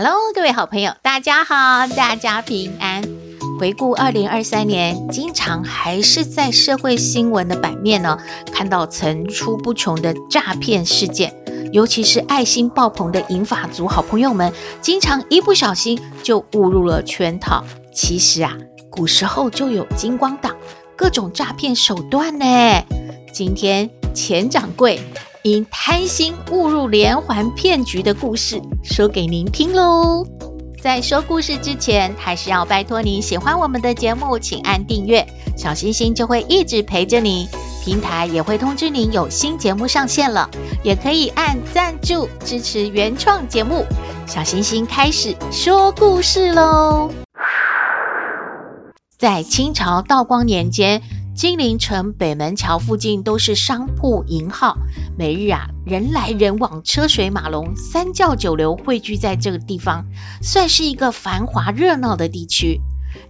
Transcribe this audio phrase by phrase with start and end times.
[0.00, 3.02] Hello，各位好朋友，大家好，大家平安。
[3.58, 8.16] 回顾二零二三年，经常还是在社会新闻的版面呢，
[8.52, 11.34] 看到层出不穷的诈骗事件，
[11.72, 17.64] 尤其是爱心爆棚的银发族好朋友们，经常一不小心就误入了圈套。
[17.92, 18.56] 其实啊，
[18.88, 20.54] 古时候就有金光党，
[20.96, 22.44] 各种诈骗手段呢。
[23.32, 25.00] 今天钱掌柜。
[25.42, 30.24] 因贪心误入连环骗局的故事，说给您听喽。
[30.80, 37.48] 在说故事之前，还是要拜托您喜欢我们的节目，请按订阅，小星星就会一直陪着你。
[37.84, 40.48] 平台也会通知您有新节目上线了，
[40.84, 43.84] 也可以按赞助支持原创节目。
[44.26, 47.10] 小星星开始说故事喽。
[49.18, 51.02] 在清朝道光年间。
[51.38, 54.76] 金陵城北门桥附近都是商铺银号，
[55.16, 60.04] 每日啊人来人往，车水马龙，三教九流汇聚在这个地方，
[60.42, 62.80] 算是一个繁华热闹的地区。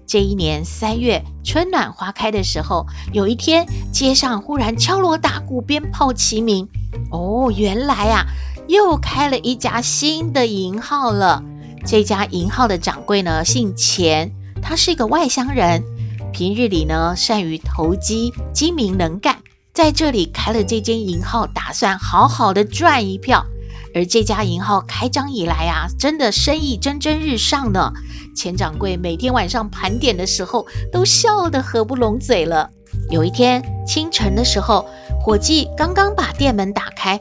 [0.06, 6.66] 这一年三月，春暖花开的时候，有一天街上忽然敲锣打鼓，鞭炮齐鸣。
[7.10, 8.24] 哦，原来啊
[8.68, 11.44] 又开了一家新的银号了。
[11.84, 15.84] 这家银号的掌柜呢姓钱，他是一个外乡人。
[16.32, 19.38] 平日里呢，善于投机，精明能干，
[19.72, 23.46] 在这里开了这间银号，打算好好的赚一票。
[23.94, 27.92] 而这家银号开张以来啊，真的生意蒸蒸日上呢。
[28.36, 32.70] 钱掌柜每天晚上盘点的时候，都笑得合不拢嘴了。
[33.10, 34.86] 有一天清晨的时候，
[35.20, 37.20] 伙计刚刚把店门打开，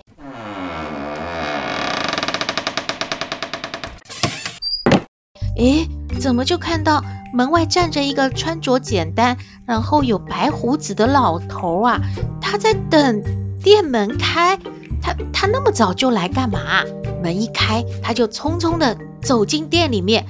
[5.57, 7.03] 诶，怎么就看到？
[7.33, 11.99] 门外站着一个穿着简单，然后有白胡子的老头啊，
[12.39, 13.21] 他在等
[13.61, 14.57] 店门开。
[15.01, 16.83] 他他那么早就来干嘛？
[17.21, 20.25] 门一开，他就匆匆的走进店里面，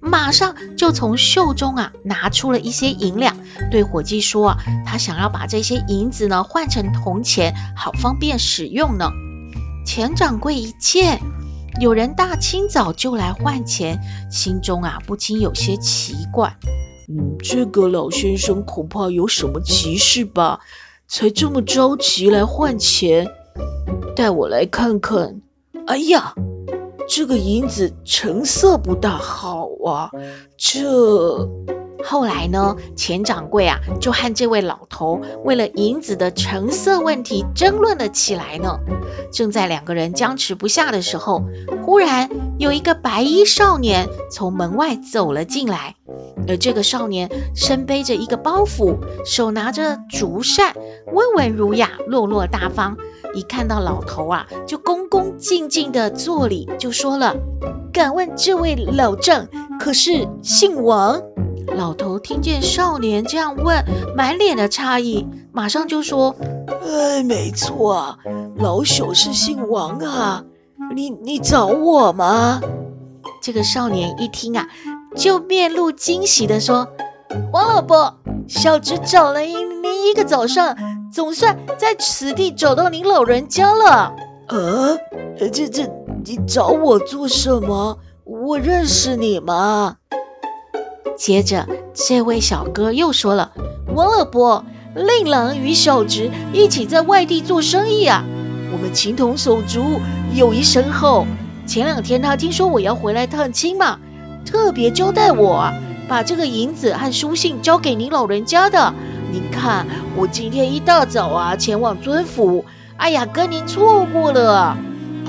[0.00, 3.36] 马上就从袖中啊拿出了一些银两，
[3.70, 9.10] 对伙计说，他想要把这些银子呢换成铜钱，好方便使用呢。
[9.86, 11.20] 钱掌柜一见。
[11.78, 14.00] 有人大清早就来换钱，
[14.30, 16.56] 心中啊不禁有些奇怪。
[17.08, 20.60] 嗯，这个老先生恐怕有什么急事吧，
[21.06, 23.28] 才这么着急来换钱。
[24.16, 25.40] 带我来看看。
[25.86, 26.34] 哎呀，
[27.08, 30.10] 这个银子成色不大好啊，
[30.56, 31.48] 这。
[32.04, 38.78] 后来呢，钱掌柜啊，就和这位老头为了银子的成色问题争论了起来呢。
[39.32, 41.42] 正在两个人僵持不下的时候，
[41.84, 42.28] 忽然
[42.58, 45.96] 有一个白衣少年从门外走了进来，
[46.48, 50.74] 而这个少年身背着一个包袱，手拿着竹扇，
[51.12, 52.96] 温文儒雅，落落大方。
[53.32, 57.36] 一看到老头啊，就恭恭敬敬地作礼，就说了
[57.92, 59.46] ：“敢问这位老丈
[59.78, 61.22] 可是姓王？”
[61.76, 63.84] 老头听见少年这样问，
[64.16, 66.34] 满脸的诧异，马上就说
[66.84, 68.18] ：“哎，没错啊，
[68.56, 70.44] 老朽是姓王啊，
[70.94, 72.60] 你你找我吗？”
[73.40, 74.68] 这个少年一听啊，
[75.16, 76.88] 就面露惊喜的说
[77.52, 80.76] ：“王老伯，小侄找了您您一个早上，
[81.12, 84.14] 总算在此地找到您老人家了。”
[84.48, 84.98] 啊，
[85.52, 85.88] 这这，
[86.24, 87.98] 你找我做什么？
[88.24, 89.96] 我认识你吗？
[91.16, 93.52] 接着，这位小哥又说了
[93.94, 98.24] ：“王老伯，令郎与小侄一起在外地做生意啊，
[98.72, 100.00] 我们情同手足，
[100.34, 101.26] 友谊深厚。
[101.66, 103.98] 前两天他听说我要回来探亲嘛，
[104.44, 105.70] 特别交代我，
[106.08, 108.94] 把这个银子和书信交给您老人家的。
[109.30, 109.86] 您看，
[110.16, 112.64] 我今天一大早啊，前往尊府，
[112.96, 114.76] 哎呀，跟您错过了。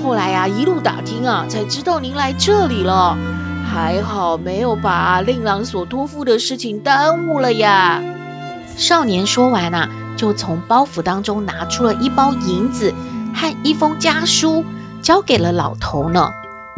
[0.02, 3.16] 后来呀，一路打听啊，才知道您来这里了。”
[3.72, 8.02] 还好没有把令郎所托付的事情耽误了呀。
[8.76, 12.92] 少年说完啊，就从包袱当中拿出了一包银子
[13.34, 14.66] 和一封家书，
[15.00, 16.32] 交给了老头呢。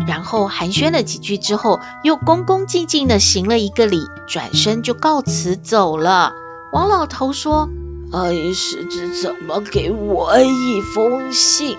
[0.07, 6.33] 然后寒暄了几句之后，又恭恭敬敬的行了一个礼，转身就告辞走了。
[6.71, 7.69] 王老头说
[8.15, 11.77] ：“哎，使侄怎么给我一封信？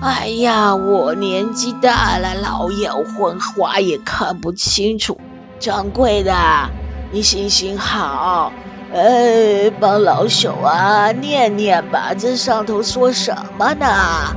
[0.00, 5.18] 哎呀，我年纪大了，老眼昏花，也看不清楚。
[5.58, 6.70] 掌柜的，
[7.10, 8.52] 你行行好，
[8.94, 14.36] 哎，帮老朽啊念念吧，这上头说什么呢？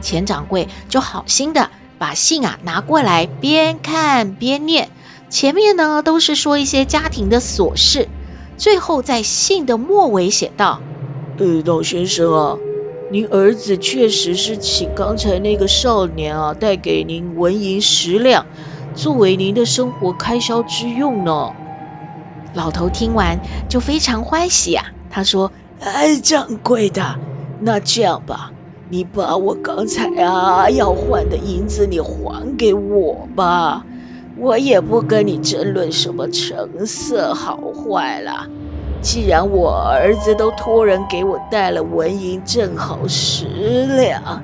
[0.00, 4.88] 钱掌柜就好心的把信啊拿过来，边看边念。
[5.28, 8.08] 前面呢都是说一些家庭的琐事，
[8.56, 10.80] 最后在信的末尾写道
[11.38, 12.56] ：“呃，老先生啊。”
[13.08, 18.46] 您儿子确实是请刚才那个少年啊带给您纹银十两，
[18.94, 21.54] 作为您的生活开销之用呢。
[22.52, 27.20] 老头听完就非常欢喜啊，他说：“哎，掌柜的，
[27.60, 28.50] 那这样吧，
[28.88, 33.86] 你把我刚才啊要换的银子你还给我吧，
[34.36, 38.48] 我也不跟你争论什么成色好坏了。”
[39.06, 44.42] 既然我儿子都托人给我带了纹银，正好十两，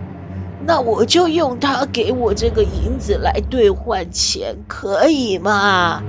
[0.64, 6.04] 那我就用他给我这个银子来兑换钱，可以吗？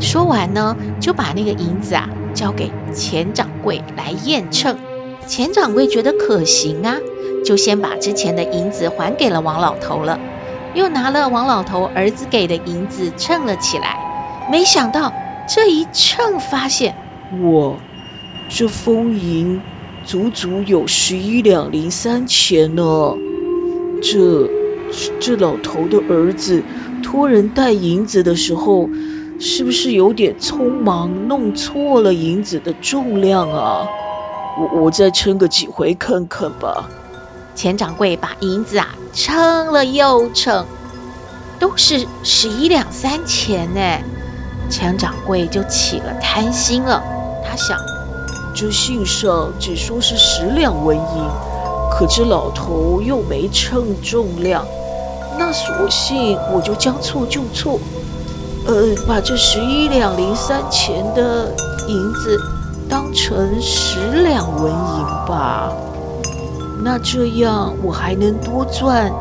[0.00, 4.78] 说完呢，就把那个银子啊交给钱掌柜来验秤。
[5.26, 6.96] 钱掌柜觉得可行啊，
[7.44, 10.18] 就先把之前的银子还给了王老头了，
[10.72, 13.98] 又拿了王老头儿子给的银子称了起来。
[14.50, 15.12] 没想到
[15.46, 16.96] 这一称，发现。
[17.30, 17.78] 我，
[18.48, 19.62] 这封银
[20.02, 23.14] 足足有十一两零三钱呢！
[24.00, 24.48] 这
[25.20, 26.64] 这老头的儿子
[27.02, 28.88] 托人带银子的时候，
[29.38, 33.86] 是不是有点匆忙，弄错了银子的重量啊？
[34.58, 36.88] 我我再称个几回看看吧。
[37.54, 40.64] 钱掌柜把银子啊称了又称，
[41.58, 43.80] 都是十一两三钱呢。
[44.70, 47.02] 钱掌柜就起了贪心了。
[47.58, 47.76] 想，
[48.54, 51.02] 这信上只说是十两纹银，
[51.90, 54.64] 可这老头又没称重量，
[55.36, 57.80] 那索性我就将错就错，
[58.66, 61.52] 呃，把这十一两零三钱的
[61.88, 62.40] 银子
[62.88, 65.72] 当成十两纹银吧，
[66.82, 69.12] 那这样我还能多赚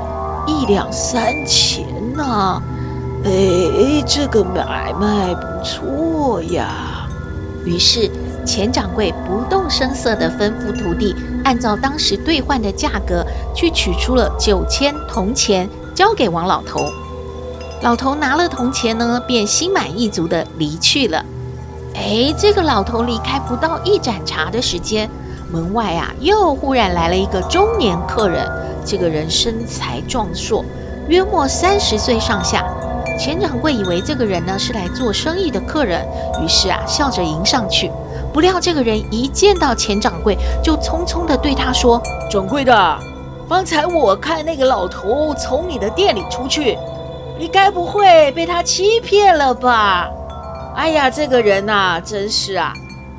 [0.45, 1.85] 一两三钱
[2.15, 2.61] 呢。
[3.25, 7.07] 哎，这个买卖不错呀。
[7.65, 8.09] 于是，
[8.47, 11.13] 钱掌柜不动声色地吩咐徒弟，
[11.43, 16.79] 按照当时兑换的价格去取出了九千铜钱，交给王老头。
[17.81, 21.25] 老头拿了铜钱呢，便心满意足地离去了。
[21.93, 25.09] 哎，这个老头离开不到一盏茶的时间，
[25.51, 28.49] 门外啊，又忽然来了一个中年客人。
[28.85, 30.63] 这个人身材壮硕，
[31.09, 32.65] 约莫三十岁上下。
[33.19, 36.07] 钱掌柜以为这个人呢是来做生意的客人，
[36.41, 37.91] 于是啊笑着迎上去。
[38.37, 41.99] 不料这个人一见到钱掌柜，就匆匆的对他说
[42.29, 42.99] ：“掌柜的，
[43.49, 46.77] 方才我看那个老头从你的店里出去，
[47.39, 50.07] 你该不会被他欺骗了吧？
[50.75, 52.71] 哎呀，这个人呐，真是啊！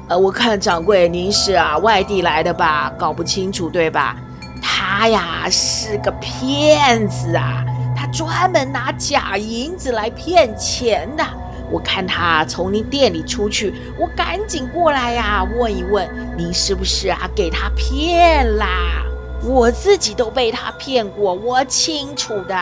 [0.06, 2.92] 呃，我看掌柜您是啊外地来的吧？
[2.96, 4.14] 搞不清楚对吧？
[4.62, 7.64] 他呀是个骗子啊！”
[7.98, 11.24] 他专门拿假银子来骗钱的。
[11.70, 19.04] 我看他从您店里出去，我赶紧过来呀，问一问您是不是啊给他骗啦？
[19.44, 22.56] 我自己都被他骗过，我清楚的。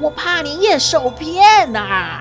[0.00, 2.20] 我怕您也受骗呐。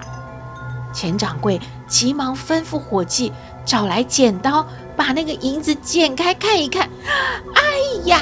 [0.94, 3.34] 钱掌柜急忙吩咐伙计
[3.66, 6.90] 找来剪刀，把那个银子剪开看一看。
[7.56, 7.62] 哎
[8.06, 8.22] 呀！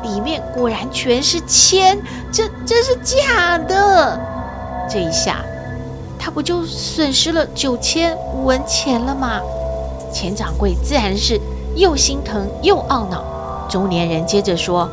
[0.00, 1.98] 里面果然全是铅，
[2.30, 4.20] 这这是假的。
[4.88, 5.44] 这一下，
[6.38, 9.40] 不就损失了九千文钱了吗？
[10.12, 11.40] 钱掌柜自然是
[11.74, 13.66] 又心疼又懊恼。
[13.68, 14.88] 中年人接着说：“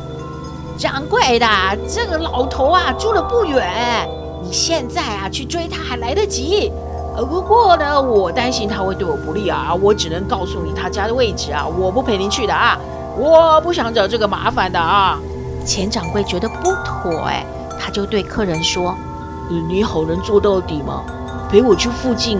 [0.76, 1.46] 掌柜的，
[1.88, 4.08] 这个老头啊住的不远，
[4.42, 6.72] 你现在啊去追他还来得及。
[7.16, 12.76] 呃，不过呢，我担心他会对我不利啊，我只能告诉你他家的位置啊，我不陪您去的啊。”
[13.16, 15.16] 我不想找这个麻烦的啊！
[15.64, 17.46] 钱掌柜觉得不妥，哎，
[17.78, 18.96] 他就对客人说
[19.68, 21.04] ：“你好人做到底吗？
[21.48, 22.38] 陪我去附近，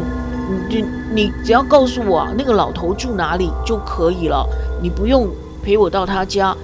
[0.69, 4.47] 你你你只要告诉我那个老头住哪里就可以了，
[4.83, 5.29] 你不用
[5.63, 6.57] 陪我到他家。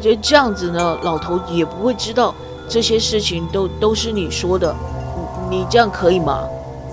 [0.00, 2.34] 这这样子呢，老头也不会知道
[2.68, 4.74] 这些事情都都是你说的。
[5.50, 6.44] 你你这样可以吗？”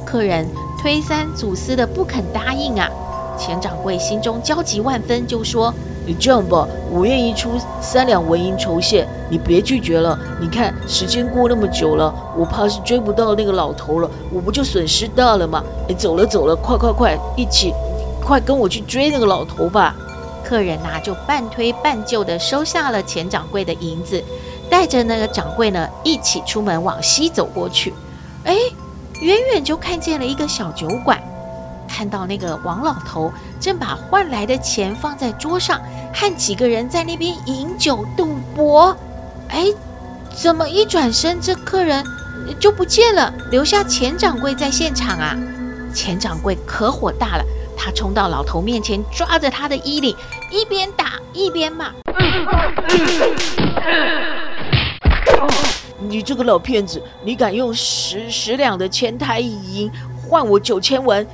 [0.06, 0.48] 客人
[0.82, 2.90] 推三阻四的不肯答应啊！
[3.38, 5.74] 钱掌柜心中焦急万分，就说。
[6.10, 10.18] 你这样吧，我愿意出三两纹银酬谢，你别拒绝了。
[10.42, 15.64] 你看时间过那么久了，我怕是追不到那个老头了，我不就损失大了吗？
[15.88, 17.72] 哎，走了走了，快快快，一起，
[18.24, 19.96] 快跟我去追那个老头吧。
[20.44, 24.24] 客人呐、就半推半就的收下了钱掌柜的银子，
[24.68, 27.94] 带着那个掌柜呢一起出门往西走过去。
[28.46, 28.56] 哎，
[29.22, 31.22] 远远就看见了一个小酒馆，
[32.00, 35.82] 看到那个王老头正把换来的钱放在桌上，
[36.14, 38.96] 和几个人在那边饮酒赌博。
[39.50, 39.66] 哎，
[40.34, 42.06] 怎么一转身这客人
[42.58, 45.36] 就不见了，留下钱掌柜在现场啊？
[45.94, 47.44] 钱掌柜可火大了，
[47.76, 50.16] 他冲到老头面前，抓着他的衣领，
[50.50, 51.92] 一边打一边骂
[56.08, 59.92] ：“你这个老骗子，你敢用十十两的钱台银
[60.30, 61.28] 换我九千文？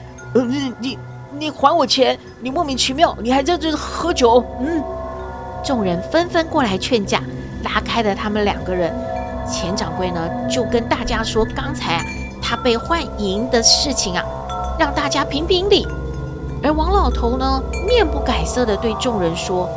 [0.44, 1.00] 你你
[1.38, 2.18] 你还我钱！
[2.42, 4.84] 你莫名其妙，你还在这喝酒？”嗯，
[5.64, 7.22] 众人纷纷过来劝架，
[7.64, 8.94] 拉开了他们两个人。
[9.48, 12.06] 钱掌柜呢，就跟大家说刚才啊，
[12.42, 14.24] 他被换银的事情啊。
[14.78, 15.88] 让大家评评理，
[16.62, 19.70] 而王老头呢，面不改色地对众人说：“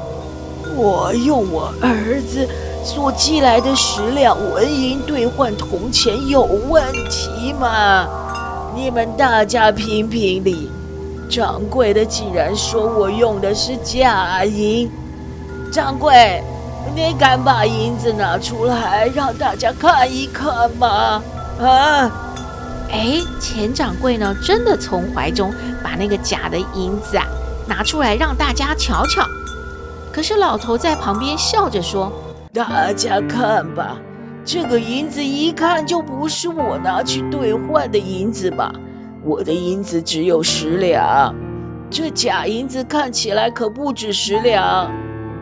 [0.74, 2.48] 我用我儿子
[2.82, 8.08] 所寄来的十两纹银兑换铜钱，有问题吗？
[8.78, 10.70] 你们大家评评理。
[11.28, 14.88] 掌柜的竟然说我用的是假银，
[15.72, 16.40] 掌柜，
[16.94, 21.20] 你敢把银子拿出来让大家看一看吗？
[21.60, 22.08] 啊？”
[22.88, 27.26] 哎，钱掌柜呢，真的从怀中把那个假的银子啊
[27.66, 29.26] 拿出来让大家瞧瞧。
[30.12, 32.12] 可是老头在旁边笑着说
[32.54, 33.96] ：“大家看吧，
[34.50, 38.72] 这个银子一看就不是我拿去兑换的银子吧？
[39.22, 41.34] 我的银子只有十两，
[41.90, 44.90] 这假银子看起来可不止十两。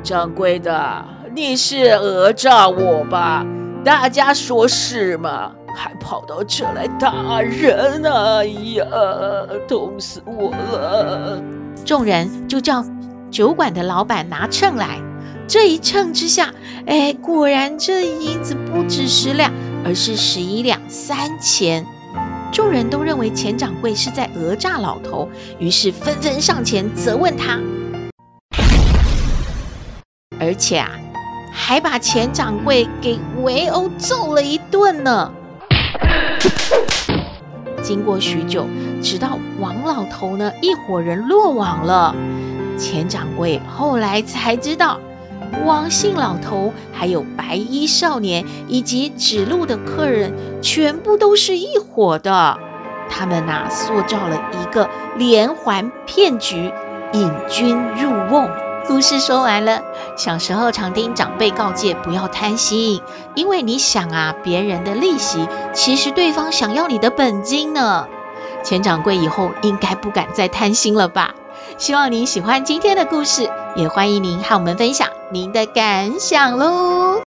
[0.03, 1.05] 掌柜的，
[1.37, 3.47] 你是讹诈我吧？
[3.85, 8.39] 大家说是吗？”还跑到这来打人啊！
[8.39, 8.87] 哎呀，
[9.69, 11.41] 痛死我了！
[11.85, 12.85] 众人就叫
[13.31, 15.01] 酒馆的老板拿秤来。
[15.49, 16.53] 这一称之下，
[16.87, 19.53] 哎，果然这银子不止十两，
[19.85, 21.87] 而是十一两三钱。
[22.53, 25.29] 众人都认为钱掌柜是在讹诈老头，
[25.61, 27.61] 于是纷纷上前责问他，
[30.41, 30.91] 而且啊，
[31.53, 35.31] 还把钱掌柜给围殴揍了一顿呢。
[37.83, 38.67] 经过许久，
[39.01, 42.17] 直到王老头呢一伙人落网了，
[42.77, 44.99] 钱掌柜后来才知道，
[45.65, 50.33] 王姓老头还有白衣少年以及指路的客人，
[50.63, 52.59] 全部都是一伙的。
[53.09, 56.73] 他们呐、啊，塑造了一个连环骗局，
[57.13, 58.49] 引君入瓮。
[58.87, 59.83] 故事说完了。
[60.17, 63.01] 小时候常听长辈告诫不要贪心，
[63.35, 68.07] 因为你想啊，别人的利息，其实对方想要你的本金呢。
[68.63, 71.35] 钱掌柜以后应该不敢再贪心了吧？
[71.79, 77.21] 希望您喜欢今天的故事，也欢迎您和我们分享您的感想喽。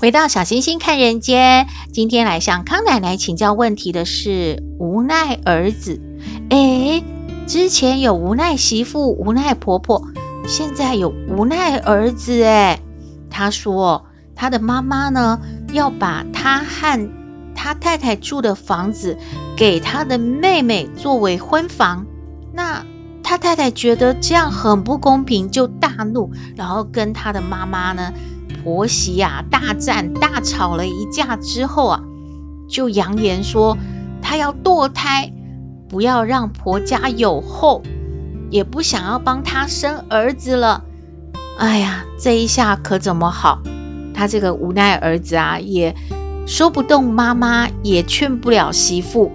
[0.00, 6.00] 回到小星星看人间，今天来向康奶奶请教问题的是无奈儿子。
[6.48, 7.02] 诶，
[7.48, 10.04] 之前有无奈媳妇、无奈婆婆，
[10.46, 12.40] 现在有无奈儿子。
[12.44, 12.78] 诶，
[13.30, 14.04] 他说
[14.36, 15.40] 他的妈妈呢，
[15.74, 17.10] 要把他和
[17.54, 19.18] 他太太住的房子
[19.56, 22.06] 给他的妹妹作为婚房。
[22.52, 22.86] 那
[23.22, 28.12] 他太太觉得这样很不公平，就大怒，然后跟他的妈妈呢。
[28.62, 32.02] 婆媳呀，大战大吵了一架之后啊，
[32.68, 33.76] 就扬言说
[34.22, 35.32] 他要堕胎，
[35.88, 37.82] 不要让婆家有后，
[38.50, 40.84] 也不想要帮他生儿子了。
[41.58, 43.60] 哎呀，这一下可怎么好？
[44.14, 45.94] 他这个无奈儿子啊，也
[46.46, 49.32] 说不动妈妈，也劝不了媳妇，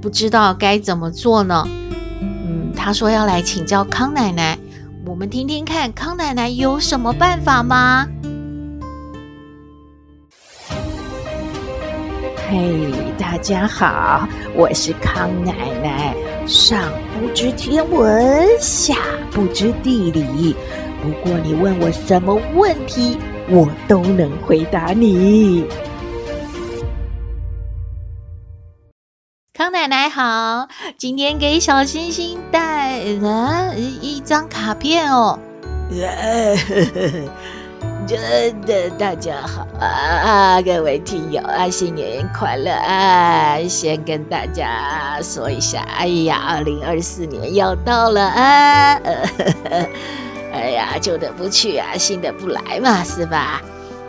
[0.00, 1.68] 不知道该怎么做呢？
[2.20, 4.58] 嗯，他说要来请教康奶奶，
[5.04, 8.08] 我们听听看康奶奶有什么办法吗？
[12.48, 15.52] 嘿大家好，我是康奶
[15.82, 16.14] 奶。
[16.46, 16.78] 上
[17.18, 18.94] 不知天文，下
[19.30, 20.54] 不知地理，
[21.02, 23.16] 不过你问我什么问题，
[23.48, 25.66] 我都能回答你。
[29.52, 35.38] 康奶奶好，今天给小星星带了一张卡片哦。
[38.06, 40.60] 真的，大家好啊！
[40.60, 43.58] 各位听友啊，新年快乐啊！
[43.66, 49.00] 先跟大家说一下，哎呀，二零二四年要到了啊！
[50.64, 53.60] 哎呀，旧的不去啊，新的不来嘛，是吧？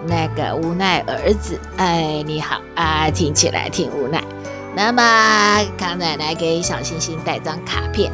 [0.07, 4.23] 那个无奈儿子，哎，你好啊，听起来挺无奈。
[4.73, 8.09] 那么康奶奶给小星星带张卡片，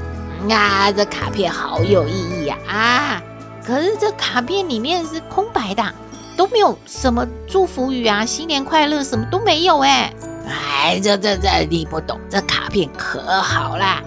[0.49, 2.57] 啊，这卡片好有意义呀！
[2.67, 3.21] 啊，
[3.63, 5.93] 可是这卡片里面是空白的，
[6.35, 10.11] 都没有什么祝福语啊，新年快乐什么都没有哎。
[10.47, 14.01] 哎，这这这你不懂，这卡片可好啦，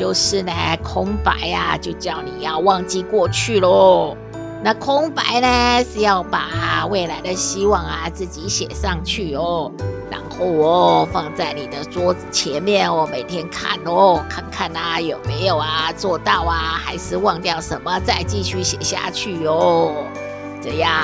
[0.00, 0.50] 就是呢
[0.82, 4.16] 空白呀，就叫你要忘记过去喽。
[4.64, 9.70] 那空白呢是要把未来的希望啊自己写上去哦，
[10.10, 19.92] 然后哦放在你的桌子前面哦，每天看哦，看看啊有没有啊做到啊，还是忘掉什么再继续写下去哦，
[20.62, 20.94] 这样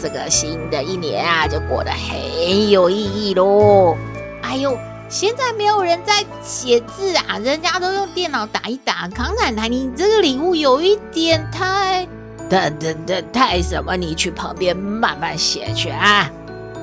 [0.00, 3.96] 这个新的一年啊就过得很有意义喽。
[4.42, 4.78] 哎呦，
[5.14, 9.06] 现在没有人在写字啊，人家都用电脑打一打。
[9.06, 12.04] 康奶奶，你这个礼物有一点太……
[12.50, 13.96] 太太太，太什么？
[13.96, 16.28] 你去旁边慢慢写去啊。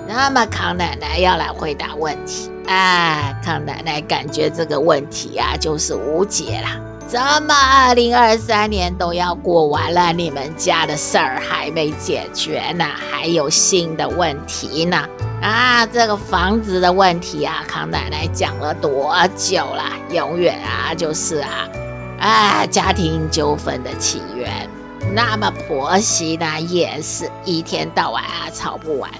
[0.07, 3.38] 那么康奶奶要来回答问题啊。
[3.43, 6.79] 康奶奶感觉这个问题啊，就是无解啦。
[7.12, 12.86] 怎么二零二三年都要过完了，你们家的事儿还没解决呢？
[12.86, 15.10] 还有新的问题呢？
[15.41, 19.84] 啊，这个房子的问题啊，康奶奶讲了多久了？
[20.10, 21.68] 永远啊，就是啊，
[22.18, 24.70] 啊，家庭纠纷的起源。
[25.13, 29.12] 那么婆媳呢，也是一天到晚啊吵不完。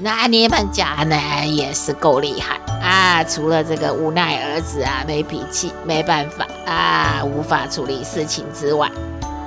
[0.00, 3.24] 那你们家呢，也是够厉害啊！
[3.24, 8.90] 除了这个无奈儿子啊没脾气、没办法啊，无法处理事情之外，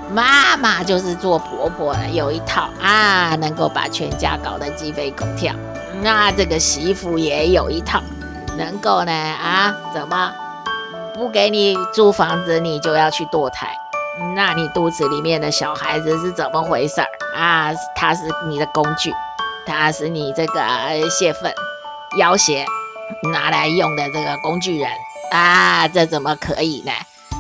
[0.10, 5.54] 妈妈就是做婆婆的有一套啊，能够把全家搞得鸡飞狗跳。
[6.02, 8.02] 那这个媳妇也有一套，
[8.58, 10.34] 能够呢啊，怎么
[11.14, 13.68] 不给你租房子，你就要去堕胎？
[14.36, 17.72] 那你肚子里面的小孩子是怎么回事儿啊？
[17.96, 19.14] 他是你的工具，
[19.66, 20.62] 他是你这个
[21.10, 21.54] 泄愤、
[22.18, 22.66] 要挟
[23.32, 24.90] 拿来用的这个工具人
[25.32, 25.88] 啊！
[25.88, 26.92] 这怎么可以呢？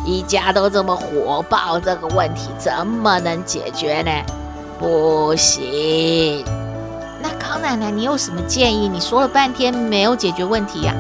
[0.06, 4.12] 一家都这么火爆，这个问题怎么能解决呢？
[4.80, 6.44] 不行。
[7.22, 8.88] 那康奶奶，你有什么建议？
[8.88, 10.98] 你说了半天没有解决问题呀、啊？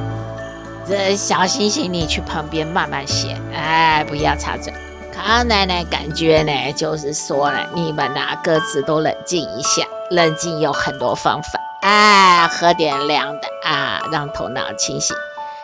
[0.87, 4.73] 这小星星，你去旁边慢慢写，哎，不要插嘴。
[5.11, 15.15] 康奶奶感觉呢，就是说呢，你们呐各自都冷静一下，冷静有很多方法，哎，喝点凉的啊，让头脑清醒。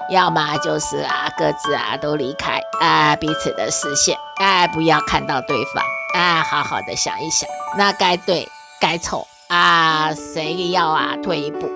[0.10, 5.84] 要么就是啊，各自啊都离开啊彼此的视线，哎，不要看到对方，
[6.16, 8.48] 啊，好好的想一想，那该对
[8.80, 11.70] 该错啊，谁要啊退一步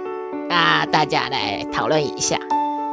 [0.50, 2.38] 啊，大家来讨论一下。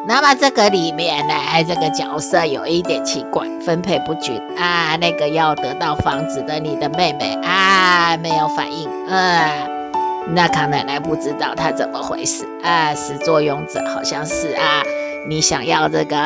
[0.06, 1.34] 那么这个里面呢，
[1.68, 4.96] 这个角色有一点奇怪，分配不均啊。
[4.96, 8.88] 那个要得到房子的你的妹妹啊，没有反应。
[9.06, 12.94] 嗯，那康奶奶不知道她怎么回事啊。
[12.94, 14.82] 始作俑者好像是啊，
[15.28, 16.16] 你想要这个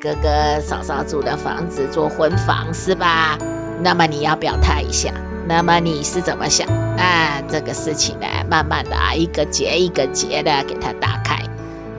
[0.00, 3.36] 哥哥嫂嫂住的房子做婚房是吧？
[3.82, 5.12] 那么你要表态一下。
[5.48, 6.64] 那么你是怎么想
[6.96, 7.42] 啊？
[7.48, 11.42] 这个事情呢，慢慢的啊，一个结一个结的给他打开。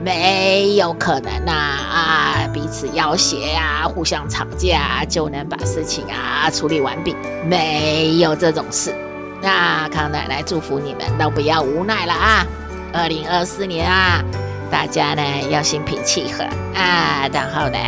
[0.02, 8.94] 没有可能呐啊，彼此要挟啊，互相吵架就能把事情啊处理完毕，没有这种事。
[9.42, 12.46] 那康奶奶祝福你们都不要无奈了啊！
[12.94, 14.24] 二零二四年啊，
[14.70, 17.78] 大家呢要心平气和啊，然后呢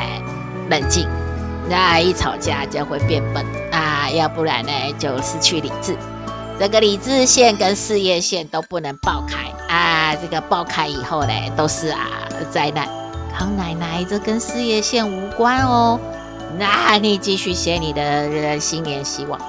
[0.69, 1.09] 冷静。
[1.69, 5.97] 那一吵架就会变笨啊，要不然呢就失去理智。
[6.59, 10.15] 这个理智线跟事业线都不能爆开啊！
[10.17, 12.09] 这个爆开以后呢，都是啊
[12.51, 12.87] 灾难。
[13.35, 15.99] 康奶奶，这跟事业线无关哦。
[16.59, 19.41] 那你继续写你的新年希望。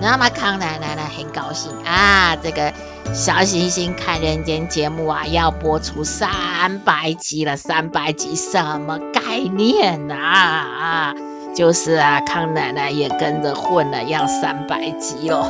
[0.00, 2.36] 那么康奶奶呢，很高兴啊！
[2.36, 2.72] 这个
[3.14, 10.16] 小星星看人间节目啊，要播出三百集了，三百集什么概念啊？
[10.16, 11.14] 啊！
[11.56, 15.44] 就是啊，康奶奶也跟着混了，要三百集喽。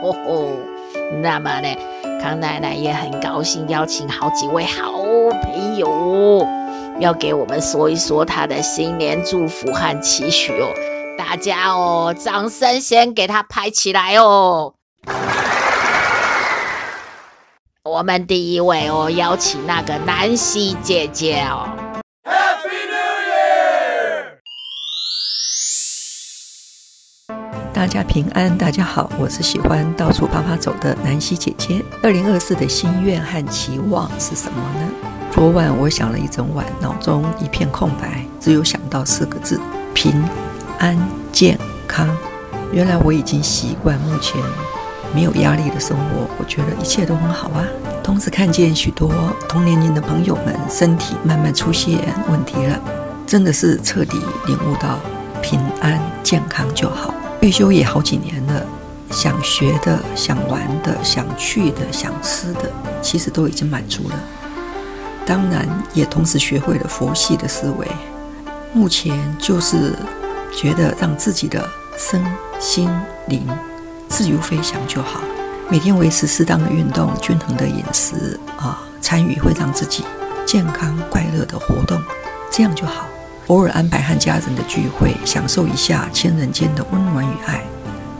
[1.22, 1.68] 那么呢，
[2.22, 4.92] 康奶奶也很高兴，邀请好几位好
[5.42, 6.46] 朋友，
[6.98, 10.68] 要给我们说一说她的新年祝福和期许哦。
[11.18, 14.74] 大家哦，掌声先给她拍起来哦。
[17.94, 21.68] 我们第一位哦，邀请那个南希姐姐哦。
[22.24, 23.20] Happy New
[27.30, 27.72] Year！
[27.72, 31.84] 大家平安，大家好，我是喜欢到处趴趴走的南希姐姐。
[32.02, 34.90] 二零二四的心愿和期望是什么呢？
[35.30, 39.60] 昨晚我想了一整晚，脑中一片空白，只有想到四个字：
[39.94, 40.20] 平
[40.80, 40.98] 安
[41.30, 42.08] 健康。
[42.72, 44.42] 原来我已经习惯目前
[45.14, 47.64] 没有压力的生活，我觉得一切都很好啊。
[48.02, 49.10] 同时看见许多
[49.48, 51.98] 同年龄的朋友们身体慢慢出现
[52.28, 52.78] 问题了，
[53.26, 54.98] 真的是彻底领悟到。
[55.40, 57.14] 平安健康就好。
[57.40, 58.66] 退休也好几年了，
[59.10, 62.72] 想学的、想玩的、想去的、想吃的，
[63.02, 64.18] 其实都已经满足了。
[65.26, 67.86] 当然，也同时学会了佛系的思维。
[68.72, 69.92] 目前就是
[70.50, 71.62] 觉得让自己的
[71.98, 72.24] 身
[72.58, 72.90] 心
[73.26, 73.46] 灵
[74.14, 75.20] 自由飞翔就好。
[75.68, 80.04] 每天维持适当的运动、均衡的饮食啊，参与会让自己
[80.46, 82.00] 健康快乐的活动，
[82.48, 83.08] 这样就好。
[83.48, 87.64] 偶尔安排和家人的聚会，享受一下亲人间的温暖与爱，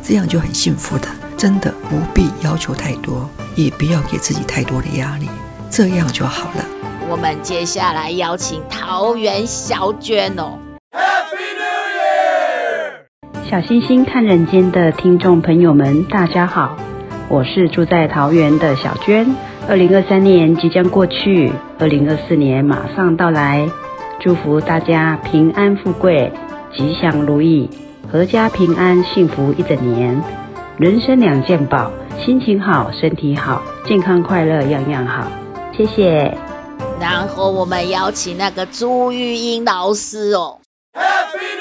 [0.03, 1.07] 这样就很幸福的。
[1.37, 5.31] 真的不必要求太多，也不要给自己太多的压力，
[5.71, 6.65] 这样就好了。
[7.09, 10.59] 我们接下来邀请桃园小娟哦。
[13.51, 16.77] 小星星看人间的听众朋友们，大家好，
[17.29, 19.27] 我是住在桃园的小娟。
[19.69, 23.69] 二零二三年即将过去，二零二四年马上到来。
[24.19, 26.33] 祝福大家平安富贵、
[26.75, 27.69] 吉祥如意、
[28.11, 30.19] 阖家平安、幸福一整年。
[30.79, 31.91] 人生两件宝：
[32.25, 35.31] 心情好、身体好、健康快乐样样好。
[35.77, 36.35] 谢谢。
[36.99, 40.61] 然后我们邀请那个朱玉英老师哦。
[40.95, 41.54] Happy！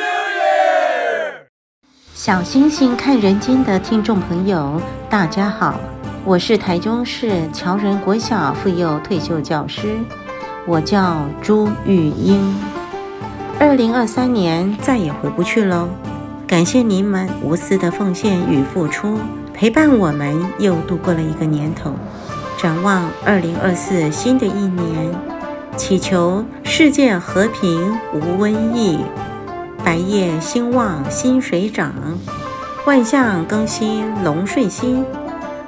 [2.26, 5.78] 小星星看人间的听众朋友，大家好，
[6.24, 9.98] 我是台中市侨仁国小附幼退休教师。
[10.66, 12.56] 我叫朱玉英，
[13.60, 15.90] 二零二三年再也回不去喽。
[16.48, 19.18] 感谢您们无私的奉献与付出，
[19.54, 21.92] 陪伴我们又度过了一个年头。
[22.58, 25.14] 展望二零二四新的一年，
[25.76, 28.98] 祈求世界和平无瘟疫，
[29.84, 31.94] 白业兴旺薪水涨，
[32.86, 35.06] 万象更新龙顺心，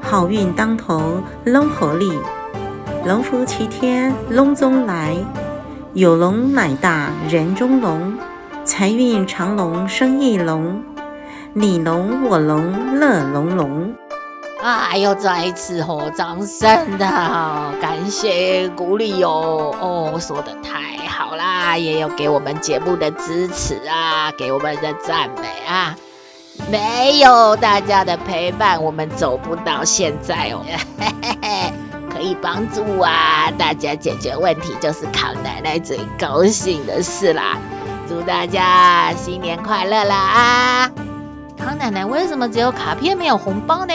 [0.02, 2.14] 好运当头龙合力。
[3.06, 5.18] 龙福齐天龙中来，
[5.94, 8.18] 有龙乃大人中龙，
[8.64, 10.82] 财运长龙生意隆，
[11.52, 13.94] 你龙我龙乐融融。
[14.66, 17.06] 啊，又，再一次哦，掌声的
[17.80, 25.96] 感谢鼓励哦哦，说得太好啦，也有给我们节目的支持啊，给我们的赞美啊，
[26.72, 30.66] 没有大家的陪伴，我们走不到现在哦。
[30.98, 31.74] 嘿嘿嘿
[32.12, 37.60] 可以帮助啊，大家解决问题，就是康奶奶最高兴的事啦！
[38.10, 40.16] 祝大家新年快乐啦！
[40.16, 40.92] 啊，
[41.56, 43.94] 康奶奶为什么只有卡片没有红包呢？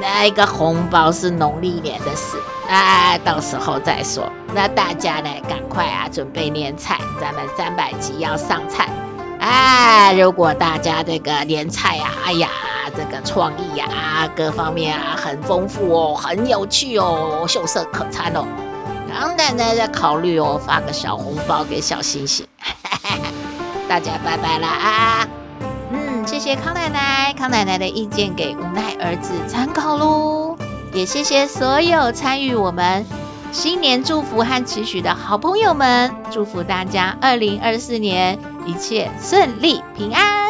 [0.00, 2.36] 那个红包是农历年的事
[2.68, 4.30] 啊，到时候再说。
[4.54, 8.88] 那大家呢，赶快啊，准备年菜，咱们三百集要上菜
[9.40, 10.12] 啊！
[10.12, 12.48] 如果大家这个年菜啊，哎呀。
[12.96, 18.46] 这个创意呀、啊，各方面啊很丰富哦，很有趣哦，秀色可餐哦。
[19.12, 22.46] 康奶奶在考虑哦，发个小红包给小星星。
[23.88, 25.28] 大家拜拜啦啊！
[26.26, 30.56] 谢谢康奶奶，康奶奶的意见给无奈儿子参考喽。
[30.92, 33.04] 也谢谢所有参与我们
[33.52, 40.43] 新年祝福和期许的好朋友们，祝福大家二零二四年一切顺利平安。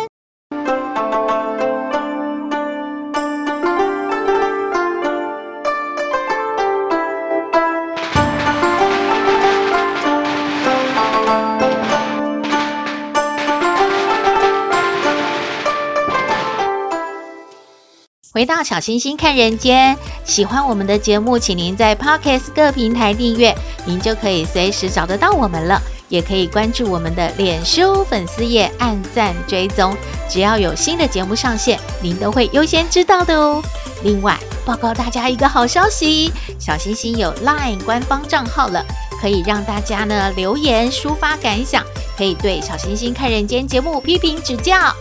[18.35, 23.55] 回到小星星看人间，喜欢我们的节目，请您在 Podcast 各平台订阅，
[23.87, 25.81] 您就可以随时找得到我们了。
[26.09, 29.97] 也可以关注我们的脸书粉丝页，按赞追踪，
[30.29, 33.63] 只要有新的节目上线，您都会优先知道的哦。
[34.03, 38.85] 另外，报告大家一个好消息，小星星有 LINE 官方账号了，
[39.21, 41.85] 可以让大家呢留言抒发感想，
[42.19, 44.93] 可以对小星星看人间节目批评指教。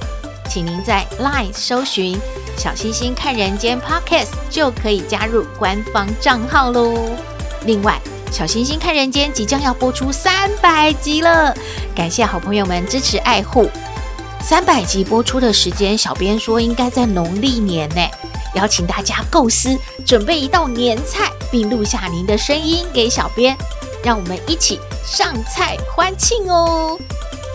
[0.47, 2.19] 请您在 LINE 搜寻
[2.57, 6.97] “小星星看人间 Podcast” 就可以加入官方账号喽。
[7.65, 7.99] 另外，
[8.31, 11.55] 小星星看人间即将要播出三百集了，
[11.95, 13.69] 感谢好朋友们支持爱护。
[14.41, 18.01] 三百集播出的时间，小编说应该在农历年呢。
[18.55, 23.57] 邀请大家构思准备一道年菜，并录下您的声音给小编，
[24.03, 26.99] 让我们一起上菜欢庆哦。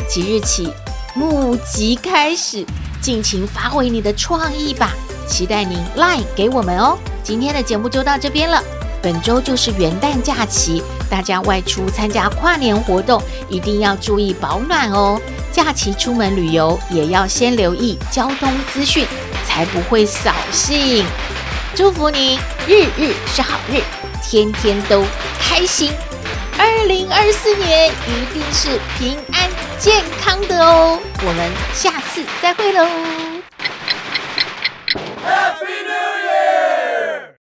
[0.08, 0.72] 即日起
[1.14, 2.66] 募集开始。
[3.00, 4.92] 尽情发挥你的创意吧，
[5.26, 6.98] 期待您 LINE 给我们哦。
[7.22, 8.62] 今天的节目就到这边了，
[9.02, 15.20] 本周就是元旦假期，大家外出参加跨年活动一定要注意保暖哦。
[15.52, 19.06] 假期出门旅游也要先留意交通资讯，
[19.46, 21.04] 才不会扫兴。
[21.74, 23.80] 祝福你日日是好日，
[24.22, 25.04] 天天都
[25.40, 25.92] 开心。
[26.58, 29.67] 二零二四年一定是平安。
[29.78, 32.84] 健康的哦我们下次再会喽。
[35.24, 35.94] Happy new
[36.26, 37.38] year!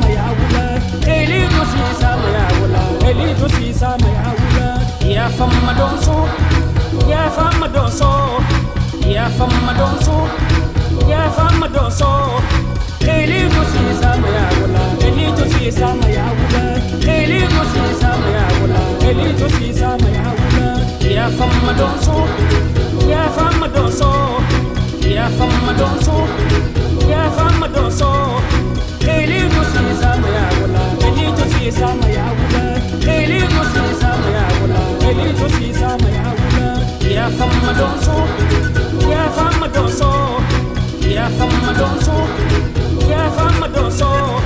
[0.00, 0.47] 你
[6.08, 8.08] so, yeah, from my door so,
[9.06, 10.14] yeah, from my door so,
[11.08, 12.08] yeah, from my door so.
[13.08, 16.70] Eli to see sama ya wula, Eli to see sama ya wula,
[17.08, 20.66] Eli to see sama ya wula, Eli to see sama ya wula.
[21.00, 22.16] Yeah, from my door so,
[23.08, 24.10] yeah, from my door so,
[25.08, 26.16] yeah, from my door so,
[27.08, 28.10] yeah, from my door so.
[29.00, 32.37] Eli to see sama ya wula, Eli to see sama ya wula.
[35.08, 36.68] Yeah, fisa mayawula
[37.14, 38.28] Ya famma donso
[39.10, 40.12] Ya famma donso
[43.08, 44.37] Ya famma donso